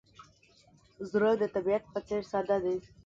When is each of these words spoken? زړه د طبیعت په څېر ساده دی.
زړه 1.09 1.31
د 1.41 1.43
طبیعت 1.55 1.83
په 1.93 1.99
څېر 2.07 2.21
ساده 2.31 2.57
دی. 2.63 2.77